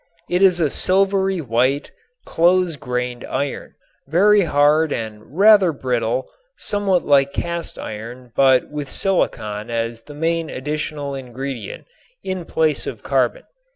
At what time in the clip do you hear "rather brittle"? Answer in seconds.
5.37-6.25